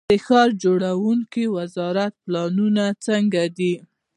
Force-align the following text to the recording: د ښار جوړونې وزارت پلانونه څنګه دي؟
د 0.09 0.13
ښار 0.25 0.49
جوړونې 0.63 1.43
وزارت 1.55 2.13
پلانونه 2.25 2.85
څنګه 3.07 3.43
دي؟ 3.57 3.73